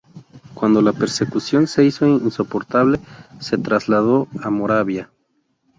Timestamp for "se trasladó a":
3.39-4.49